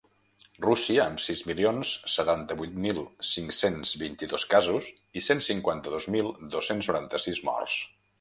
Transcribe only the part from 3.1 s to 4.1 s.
cinc-cents